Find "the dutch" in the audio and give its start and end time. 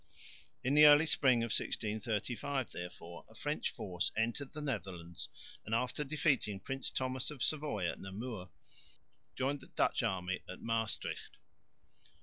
9.59-10.01